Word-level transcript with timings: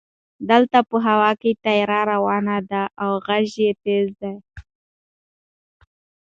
دلته 0.49 0.77
په 0.89 0.95
هوا 1.07 1.31
کې 1.41 1.51
طیاره 1.63 1.99
روانه 2.11 2.57
ده 2.69 2.83
او 3.03 3.11
غژ 3.25 3.49
یې 3.63 3.71
تېز 3.83 4.07
ده. 4.21 4.33